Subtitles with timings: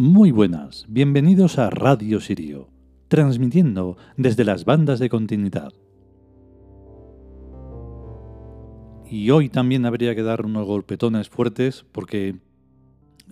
[0.00, 2.68] Muy buenas, bienvenidos a Radio Sirio,
[3.08, 5.72] transmitiendo desde las bandas de continuidad.
[9.10, 12.36] Y hoy también habría que dar unos golpetones fuertes porque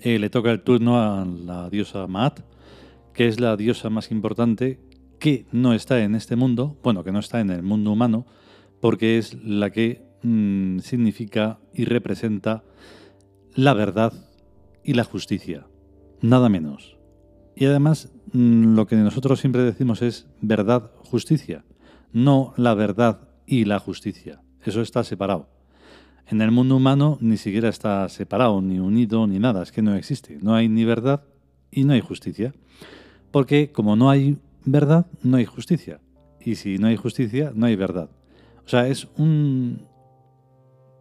[0.00, 2.40] eh, le toca el turno a la diosa Maat,
[3.14, 4.80] que es la diosa más importante
[5.20, 8.26] que no está en este mundo, bueno, que no está en el mundo humano,
[8.80, 12.64] porque es la que mm, significa y representa
[13.54, 14.12] la verdad
[14.82, 15.68] y la justicia
[16.20, 16.96] nada menos.
[17.54, 21.64] Y además, mm, lo que nosotros siempre decimos es verdad, justicia,
[22.12, 24.42] no la verdad y la justicia.
[24.64, 25.48] Eso está separado.
[26.28, 29.62] En el mundo humano ni siquiera está separado, ni unido, ni nada.
[29.62, 30.38] Es que no existe.
[30.42, 31.22] No hay ni verdad
[31.70, 32.52] y no hay justicia.
[33.30, 36.00] Porque como no hay verdad, no hay justicia.
[36.40, 38.10] Y si no hay justicia, no hay verdad.
[38.64, 39.86] O sea, es un.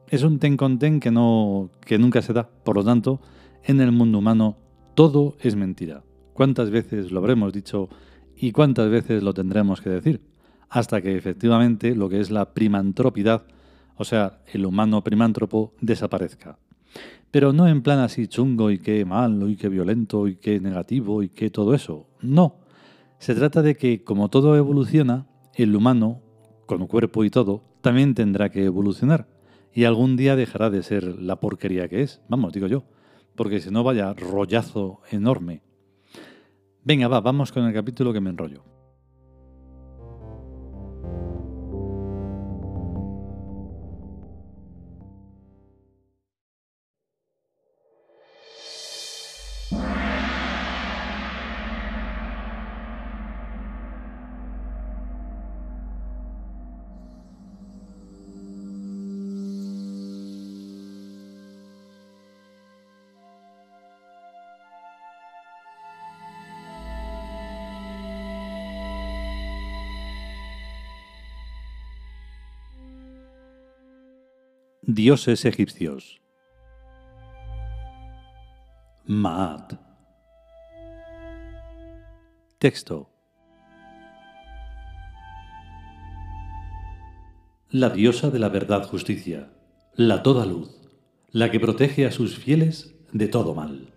[0.09, 2.47] Es un ten con ten que, no, que nunca se da.
[2.47, 3.19] Por lo tanto,
[3.63, 4.57] en el mundo humano
[4.95, 6.03] todo es mentira.
[6.33, 7.89] ¿Cuántas veces lo habremos dicho
[8.35, 10.21] y cuántas veces lo tendremos que decir?
[10.69, 13.43] Hasta que efectivamente lo que es la primantropidad,
[13.97, 16.57] o sea, el humano primántropo, desaparezca.
[17.29, 21.23] Pero no en plan así chungo y qué malo y qué violento y qué negativo
[21.23, 22.07] y qué todo eso.
[22.21, 22.61] No.
[23.19, 26.21] Se trata de que como todo evoluciona, el humano,
[26.65, 29.27] con cuerpo y todo, también tendrá que evolucionar.
[29.73, 32.21] Y algún día dejará de ser la porquería que es.
[32.29, 32.85] Vamos, digo yo
[33.35, 35.61] porque si no vaya rollazo enorme.
[36.83, 38.74] Venga, va, vamos con el capítulo que me enrollo.
[74.87, 76.21] Dioses egipcios.
[79.07, 79.73] Maat.
[82.59, 83.09] Texto.
[87.71, 89.49] La diosa de la verdad justicia,
[89.95, 90.69] la toda luz,
[91.31, 93.91] la que protege a sus fieles de todo mal.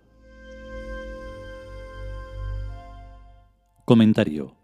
[3.84, 4.57] Comentario.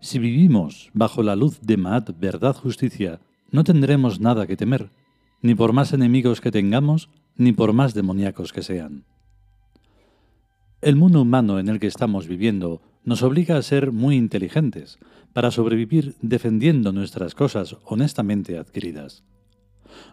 [0.00, 4.88] Si vivimos bajo la luz de Maat, verdad, justicia, no tendremos nada que temer,
[5.42, 9.04] ni por más enemigos que tengamos, ni por más demoníacos que sean.
[10.80, 14.98] El mundo humano en el que estamos viviendo nos obliga a ser muy inteligentes
[15.34, 19.22] para sobrevivir defendiendo nuestras cosas honestamente adquiridas.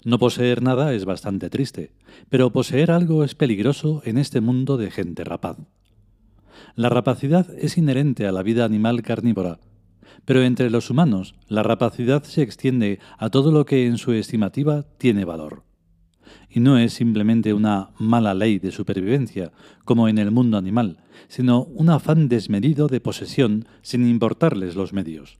[0.03, 1.93] No poseer nada es bastante triste,
[2.29, 5.57] pero poseer algo es peligroso en este mundo de gente rapaz.
[6.75, 9.59] La rapacidad es inherente a la vida animal carnívora
[10.25, 14.85] pero entre los humanos, la rapacidad se extiende a todo lo que en su estimativa
[14.97, 15.63] tiene valor.
[16.49, 19.51] Y no es simplemente una mala ley de supervivencia,
[19.85, 20.97] como en el mundo animal,
[21.27, 25.39] sino un afán desmedido de posesión sin importarles los medios.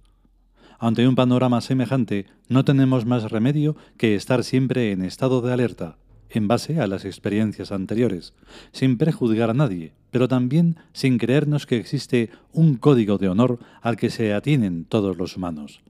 [0.79, 5.97] Ante un panorama semejante, no tenemos más remedio que estar siempre en estado de alerta,
[6.29, 8.33] en base a las experiencias anteriores,
[8.71, 13.97] sin prejuzgar a nadie, pero también sin creernos que existe un código de honor al
[13.97, 15.81] que se atienen todos los humanos.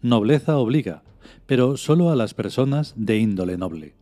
[0.00, 1.02] Nobleza obliga,
[1.46, 3.94] pero solo a las personas de índole noble.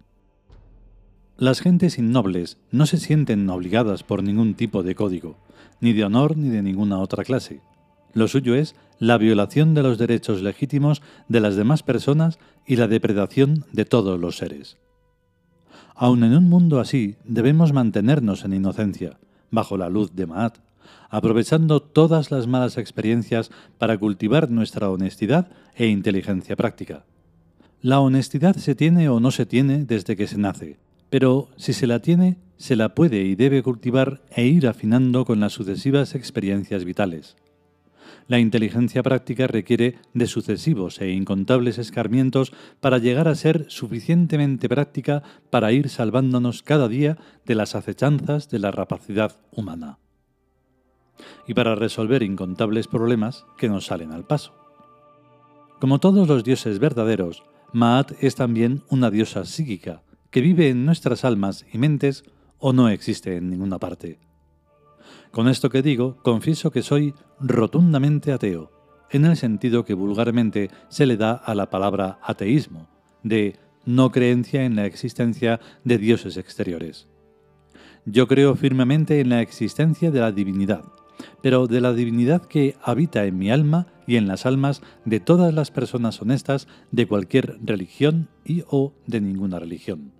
[1.37, 5.37] Las gentes innobles no se sienten obligadas por ningún tipo de código,
[5.81, 7.61] ni de honor ni de ninguna otra clase.
[8.13, 12.89] Lo suyo es la violación de los derechos legítimos de las demás personas y la
[12.89, 14.77] depredación de todos los seres.
[16.03, 19.19] Aun en un mundo así, debemos mantenernos en inocencia,
[19.51, 20.57] bajo la luz de Maat,
[21.11, 27.05] aprovechando todas las malas experiencias para cultivar nuestra honestidad e inteligencia práctica.
[27.83, 30.79] La honestidad se tiene o no se tiene desde que se nace,
[31.11, 35.39] pero si se la tiene, se la puede y debe cultivar e ir afinando con
[35.39, 37.37] las sucesivas experiencias vitales.
[38.29, 45.23] La inteligencia práctica requiere de sucesivos e incontables escarmientos para llegar a ser suficientemente práctica
[45.51, 49.99] para ir salvándonos cada día de las acechanzas de la rapacidad humana.
[51.47, 54.55] Y para resolver incontables problemas que nos salen al paso.
[55.81, 57.43] Como todos los dioses verdaderos,
[57.73, 62.25] Maat es también una diosa psíquica, que vive en nuestras almas y mentes
[62.59, 64.30] o no existe en ninguna parte.
[65.31, 68.73] Con esto que digo, confieso que soy rotundamente ateo,
[69.11, 72.89] en el sentido que vulgarmente se le da a la palabra ateísmo,
[73.23, 77.09] de no creencia en la existencia de dioses exteriores.
[78.07, 80.85] Yo creo firmemente en la existencia de la divinidad,
[81.43, 85.55] pero de la divinidad que habita en mi alma y en las almas de todas
[85.55, 90.13] las personas honestas de cualquier religión y o de ninguna religión.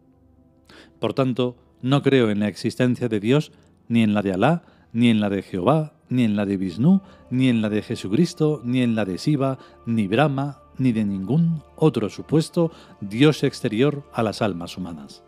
[1.01, 3.53] Por tanto, no creo en la existencia de Dios,
[3.89, 7.01] ni en la de Alá, ni en la de Jehová, ni en la de Vishnu,
[7.31, 11.63] ni en la de Jesucristo, ni en la de Siva, ni Brahma, ni de ningún
[11.77, 15.23] otro supuesto Dios exterior a las almas humanas.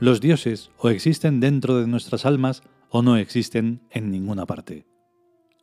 [0.00, 4.86] Los dioses o existen dentro de nuestras almas o no existen en ninguna parte.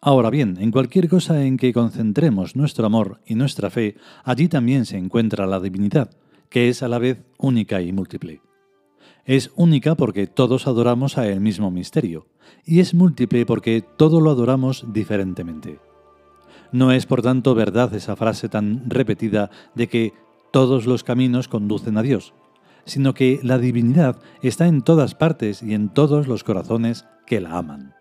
[0.02, 4.86] Ahora bien, en cualquier cosa en que concentremos nuestro amor y nuestra fe, allí también
[4.86, 6.12] se encuentra la divinidad,
[6.50, 8.42] que es a la vez única y múltiple.
[9.25, 12.27] Es única porque todos adoramos a el mismo misterio,
[12.63, 15.80] y es múltiple porque todo lo adoramos diferentemente.
[16.72, 20.13] No es por tanto verdad esa frase tan repetida de que
[20.51, 22.33] todos los caminos conducen a Dios,
[22.86, 27.57] sino que la divinidad está en todas partes y en todos los corazones que la
[27.57, 27.95] aman.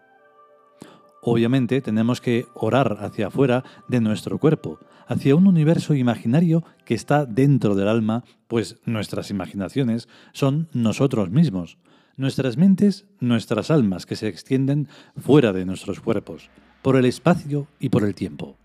[1.22, 7.26] Obviamente tenemos que orar hacia afuera de nuestro cuerpo, hacia un universo imaginario que está
[7.26, 11.78] dentro del alma, pues nuestras imaginaciones son nosotros mismos,
[12.16, 16.50] nuestras mentes, nuestras almas que se extienden fuera de nuestros cuerpos,
[16.82, 18.56] por el espacio y por el tiempo.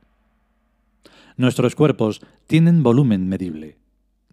[1.37, 3.77] Nuestros cuerpos tienen volumen medible.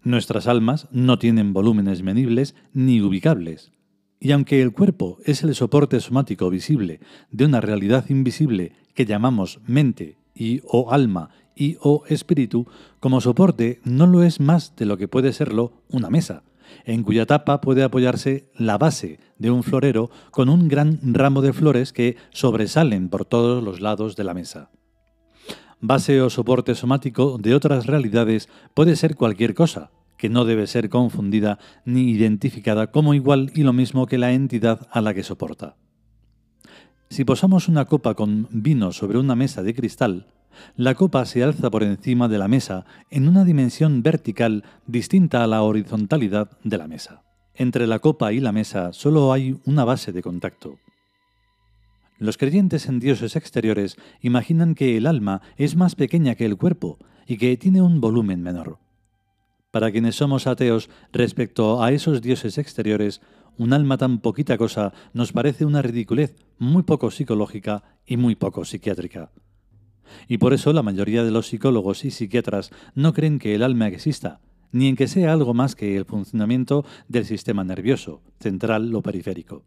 [0.03, 3.71] Nuestras almas no tienen volúmenes medibles ni ubicables.
[4.19, 6.99] Y aunque el cuerpo es el soporte somático visible
[7.31, 12.67] de una realidad invisible que llamamos mente y o alma y o espíritu,
[12.99, 16.43] como soporte no lo es más de lo que puede serlo una mesa,
[16.85, 21.53] en cuya tapa puede apoyarse la base de un florero con un gran ramo de
[21.53, 24.69] flores que sobresalen por todos los lados de la mesa.
[25.79, 30.89] Base o soporte somático de otras realidades puede ser cualquier cosa, que no debe ser
[30.89, 35.75] confundida ni identificada como igual y lo mismo que la entidad a la que soporta.
[37.09, 40.27] Si posamos una copa con vino sobre una mesa de cristal,
[40.75, 45.47] la copa se alza por encima de la mesa en una dimensión vertical distinta a
[45.47, 47.23] la horizontalidad de la mesa.
[47.53, 50.77] Entre la copa y la mesa solo hay una base de contacto.
[52.19, 56.97] Los creyentes en dioses exteriores imaginan que el alma es más pequeña que el cuerpo
[57.27, 58.79] y que tiene un volumen menor.
[59.71, 63.21] Para quienes somos ateos respecto a esos dioses exteriores,
[63.57, 68.65] un alma tan poquita cosa nos parece una ridiculez muy poco psicológica y muy poco
[68.65, 69.31] psiquiátrica.
[70.27, 73.87] Y por eso la mayoría de los psicólogos y psiquiatras no creen que el alma
[73.87, 74.39] exista,
[74.71, 79.65] ni en que sea algo más que el funcionamiento del sistema nervioso, central o periférico.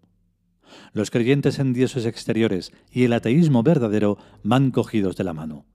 [0.93, 5.67] Los creyentes en dioses exteriores y el ateísmo verdadero van cogidos de la mano.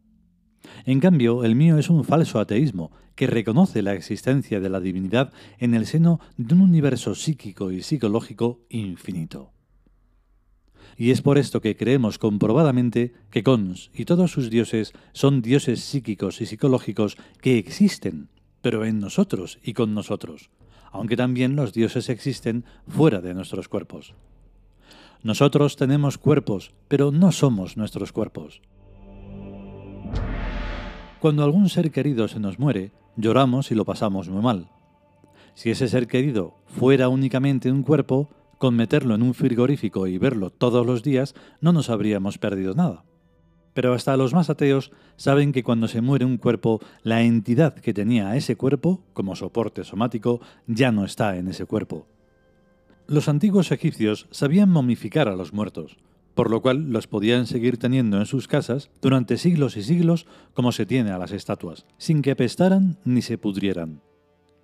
[0.85, 5.31] En cambio, el mío es un falso ateísmo que reconoce la existencia de la divinidad
[5.59, 9.51] en el seno de un universo psíquico y psicológico infinito.
[10.97, 15.81] Y es por esto que creemos comprobadamente que Cons y todos sus dioses son dioses
[15.81, 18.29] psíquicos y psicológicos que existen,
[18.61, 20.49] pero en nosotros y con nosotros,
[20.91, 24.13] aunque también los dioses existen fuera de nuestros cuerpos.
[25.21, 28.61] Nosotros tenemos cuerpos, pero no somos nuestros cuerpos.
[31.19, 34.69] Cuando algún ser querido se nos muere, lloramos y lo pasamos muy mal.
[35.55, 38.29] Si ese ser querido fuera únicamente un cuerpo,
[38.65, 43.05] con meterlo en un frigorífico y verlo todos los días, no nos habríamos perdido nada.
[43.75, 47.93] Pero hasta los más ateos saben que cuando se muere un cuerpo, la entidad que
[47.93, 52.07] tenía ese cuerpo, como soporte somático, ya no está en ese cuerpo.
[53.05, 55.97] Los antiguos egipcios sabían momificar a los muertos,
[56.33, 60.71] por lo cual los podían seguir teniendo en sus casas durante siglos y siglos como
[60.71, 64.01] se tiene a las estatuas, sin que apestaran ni se pudrieran.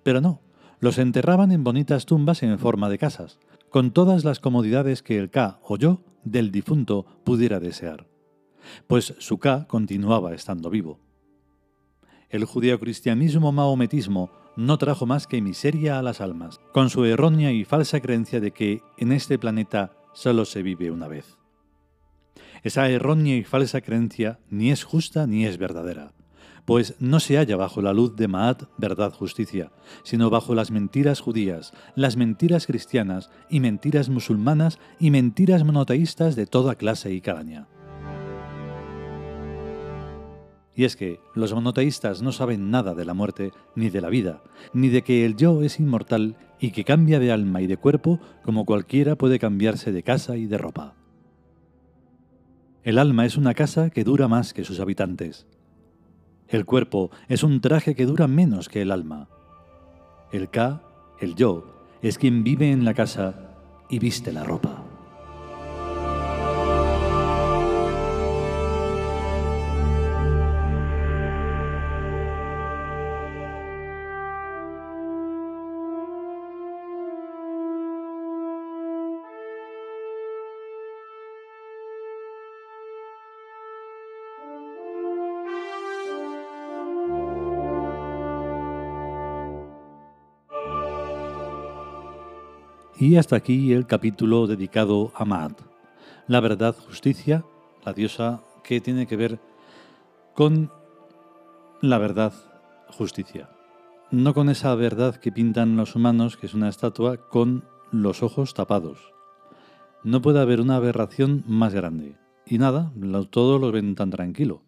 [0.02, 0.40] Pero no,
[0.80, 3.38] los enterraban en bonitas tumbas en forma de casas,
[3.72, 8.06] con todas las comodidades que el Ka o yo del difunto pudiera desear,
[8.86, 11.00] pues su Ka continuaba estando vivo.
[12.28, 17.64] El judeocristianismo maometismo no trajo más que miseria a las almas, con su errónea y
[17.64, 21.38] falsa creencia de que en este planeta solo se vive una vez.
[22.62, 26.12] Esa errónea y falsa creencia ni es justa ni es verdadera,
[26.64, 29.72] pues no se halla bajo la luz de Maat verdad justicia,
[30.04, 36.46] sino bajo las mentiras judías, las mentiras cristianas y mentiras musulmanas y mentiras monoteístas de
[36.46, 37.68] toda clase y calaña.
[40.74, 44.42] Y es que los monoteístas no saben nada de la muerte ni de la vida,
[44.72, 48.20] ni de que el yo es inmortal y que cambia de alma y de cuerpo
[48.42, 50.94] como cualquiera puede cambiarse de casa y de ropa.
[52.84, 55.46] El alma es una casa que dura más que sus habitantes.
[56.52, 59.26] El cuerpo es un traje que dura menos que el alma.
[60.32, 60.82] El K,
[61.18, 61.64] el yo,
[62.02, 63.56] es quien vive en la casa
[63.88, 64.81] y viste la ropa.
[93.02, 95.60] Y hasta aquí el capítulo dedicado a Maat,
[96.28, 97.44] la verdad, justicia,
[97.84, 99.40] la diosa que tiene que ver
[100.34, 100.70] con
[101.80, 102.32] la verdad,
[102.86, 103.50] justicia.
[104.12, 108.54] No con esa verdad que pintan los humanos, que es una estatua, con los ojos
[108.54, 109.12] tapados.
[110.04, 112.14] No puede haber una aberración más grande.
[112.46, 112.92] Y nada,
[113.30, 114.62] todos lo ven tan tranquilo.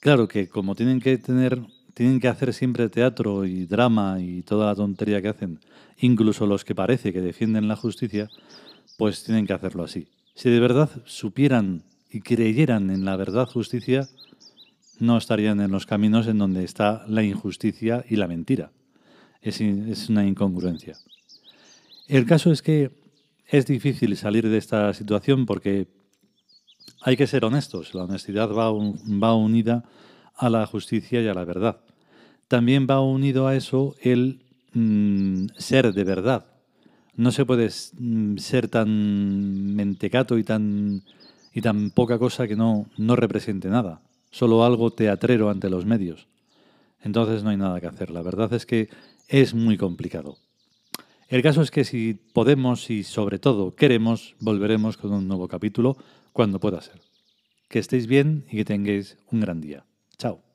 [0.00, 1.60] Claro que como tienen que tener
[1.98, 5.58] tienen que hacer siempre teatro y drama y toda la tontería que hacen,
[5.98, 8.30] incluso los que parece que defienden la justicia,
[8.96, 10.06] pues tienen que hacerlo así.
[10.36, 14.08] Si de verdad supieran y creyeran en la verdad justicia,
[15.00, 18.70] no estarían en los caminos en donde está la injusticia y la mentira.
[19.42, 20.96] Es, es una incongruencia.
[22.06, 22.92] El caso es que
[23.48, 25.88] es difícil salir de esta situación porque
[27.00, 27.92] hay que ser honestos.
[27.92, 29.82] La honestidad va, va unida
[30.38, 31.80] a la justicia y a la verdad
[32.48, 34.40] también va unido a eso el
[34.72, 36.46] mm, ser de verdad.
[37.14, 37.68] No se puede
[37.98, 41.02] mm, ser tan mentecato y tan,
[41.52, 46.26] y tan poca cosa que no, no represente nada, solo algo teatrero ante los medios.
[47.02, 48.10] Entonces no hay nada que hacer.
[48.10, 48.88] La verdad es que
[49.28, 50.38] es muy complicado.
[51.28, 55.98] El caso es que si podemos y sobre todo queremos, volveremos con un nuevo capítulo
[56.32, 57.02] cuando pueda ser.
[57.68, 59.84] Que estéis bien y que tengáis un gran día.
[60.18, 60.47] Ciao.